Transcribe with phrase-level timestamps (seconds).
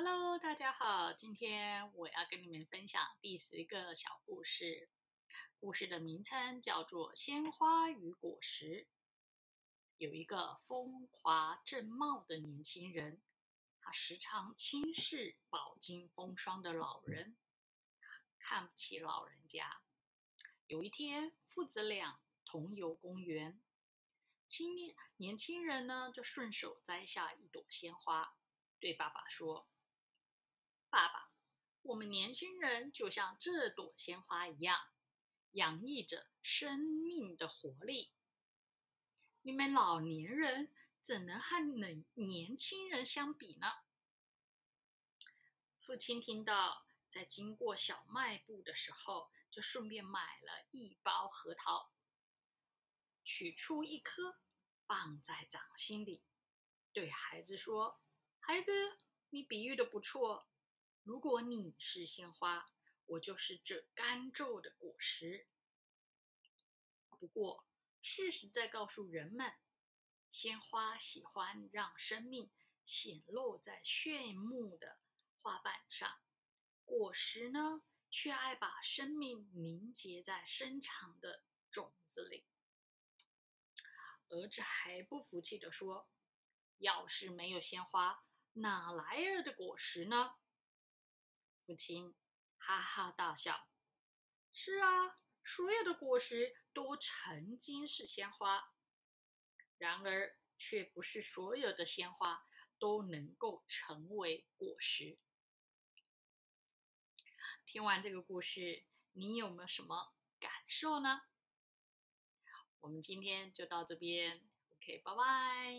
[0.00, 4.88] Hello，大家好，今天我要跟你们分享第十个小故事。
[5.58, 8.64] 故事的名称叫做《鲜花与果实》。
[9.96, 13.20] 有一个风华正茂的年轻人，
[13.80, 17.36] 他时常轻视饱经风霜的老人，
[18.38, 19.82] 看不起老人家。
[20.68, 23.60] 有一天，父子俩同游公园，
[24.46, 28.36] 青年年轻人呢就顺手摘下一朵鲜花，
[28.78, 29.68] 对爸爸说
[30.90, 31.30] ：“爸爸，
[31.82, 34.78] 我们年轻人就像这朵鲜花一样，
[35.52, 38.12] 洋溢着生命的活力。
[39.42, 43.66] 你们老年人怎能和年年轻人相比呢？”
[45.80, 49.30] 父亲听到，在经过小卖部的时候。
[49.50, 51.90] 就顺便买了一包核桃，
[53.24, 54.38] 取出一颗，
[54.86, 56.22] 放在掌心里，
[56.92, 57.98] 对孩子说
[58.38, 58.98] ：“孩子，
[59.30, 60.46] 你比喻的不错。
[61.08, 62.66] 如果你是鲜花，
[63.06, 65.48] 我就是这干皱的果实。
[67.18, 67.66] 不过，
[68.02, 69.54] 事实在告诉人们，
[70.28, 72.50] 鲜花喜欢让生命
[72.84, 75.00] 显露在炫目的
[75.40, 76.20] 花瓣上，
[76.84, 82.46] 果实呢？”却爱把生命凝结在深长的种子里。
[84.28, 86.06] 儿子还不服气地说
[86.76, 88.22] ：“要是没有鲜花，
[88.52, 90.34] 哪来儿的果实呢？”
[91.68, 92.14] 母亲
[92.56, 93.68] 哈哈大笑
[94.50, 98.72] ：“是啊，所有的果实都曾经是鲜花，
[99.76, 102.42] 然而却不是所有的鲜花
[102.78, 105.18] 都能够成为果实。”
[107.66, 111.20] 听完这个故事，你有没有什么感受呢？
[112.80, 115.76] 我们今天就到这边，OK，拜拜。